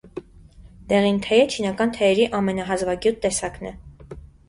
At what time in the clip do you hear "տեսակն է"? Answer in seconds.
3.29-3.79